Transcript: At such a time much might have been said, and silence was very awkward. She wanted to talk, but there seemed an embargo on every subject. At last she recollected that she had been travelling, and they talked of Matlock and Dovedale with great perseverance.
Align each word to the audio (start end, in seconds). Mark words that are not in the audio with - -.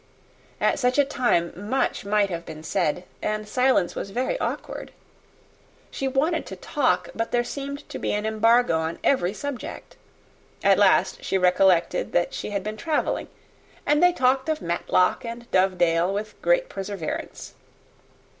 At 0.59 0.79
such 0.79 0.97
a 0.97 1.05
time 1.05 1.53
much 1.55 2.05
might 2.05 2.31
have 2.31 2.43
been 2.43 2.63
said, 2.63 3.03
and 3.21 3.47
silence 3.47 3.93
was 3.93 4.09
very 4.09 4.35
awkward. 4.39 4.93
She 5.91 6.07
wanted 6.07 6.47
to 6.47 6.55
talk, 6.55 7.09
but 7.13 7.31
there 7.31 7.43
seemed 7.43 7.83
an 7.93 8.25
embargo 8.25 8.79
on 8.79 8.97
every 9.03 9.31
subject. 9.31 9.97
At 10.63 10.79
last 10.79 11.23
she 11.23 11.37
recollected 11.37 12.13
that 12.13 12.33
she 12.33 12.49
had 12.49 12.63
been 12.63 12.77
travelling, 12.77 13.27
and 13.85 14.01
they 14.01 14.11
talked 14.11 14.49
of 14.49 14.59
Matlock 14.59 15.23
and 15.23 15.45
Dovedale 15.51 16.11
with 16.11 16.41
great 16.41 16.67
perseverance. 16.67 17.53